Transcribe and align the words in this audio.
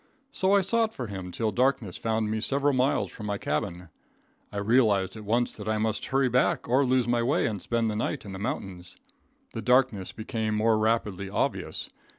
So 0.31 0.53
I 0.55 0.61
sought 0.61 0.95
for 0.95 1.05
him 1.05 1.31
till 1.31 1.51
darkness 1.51 1.95
found 1.95 2.31
me 2.31 2.41
several 2.41 2.73
miles 2.73 3.11
from 3.11 3.27
my 3.27 3.37
cabin. 3.37 3.89
I 4.51 4.57
realized 4.57 5.15
at 5.15 5.25
once 5.25 5.53
that 5.53 5.67
I 5.69 5.77
must 5.77 6.07
hurry 6.07 6.27
back, 6.27 6.67
or 6.67 6.83
lose 6.83 7.07
my 7.07 7.21
way 7.21 7.45
and 7.45 7.61
spend 7.61 7.87
the 7.87 7.95
night 7.95 8.25
in 8.25 8.33
the 8.33 8.39
mountains. 8.39 8.97
The 9.53 9.61
darkness 9.61 10.11
became 10.11 10.55
more 10.55 10.79
rapidly 10.79 11.29
obvious. 11.29 11.91